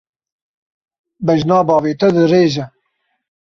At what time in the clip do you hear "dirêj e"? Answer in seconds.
2.15-2.65